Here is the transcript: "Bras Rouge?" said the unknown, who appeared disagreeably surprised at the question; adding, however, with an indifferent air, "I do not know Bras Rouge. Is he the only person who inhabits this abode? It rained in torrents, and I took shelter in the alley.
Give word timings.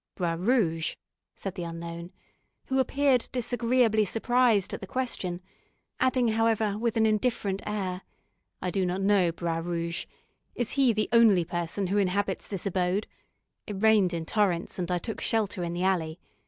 "Bras 0.15 0.39
Rouge?" 0.39 0.95
said 1.35 1.53
the 1.53 1.61
unknown, 1.63 2.11
who 2.65 2.79
appeared 2.79 3.29
disagreeably 3.31 4.03
surprised 4.03 4.73
at 4.73 4.81
the 4.81 4.87
question; 4.87 5.41
adding, 5.99 6.29
however, 6.29 6.75
with 6.75 6.97
an 6.97 7.05
indifferent 7.05 7.61
air, 7.67 8.01
"I 8.63 8.71
do 8.71 8.83
not 8.83 9.03
know 9.03 9.31
Bras 9.31 9.63
Rouge. 9.63 10.07
Is 10.55 10.71
he 10.71 10.91
the 10.91 11.07
only 11.13 11.45
person 11.45 11.85
who 11.85 11.99
inhabits 11.99 12.47
this 12.47 12.65
abode? 12.65 13.05
It 13.67 13.83
rained 13.83 14.11
in 14.11 14.25
torrents, 14.25 14.79
and 14.79 14.89
I 14.89 14.97
took 14.97 15.21
shelter 15.21 15.63
in 15.63 15.73
the 15.73 15.83
alley. 15.83 16.17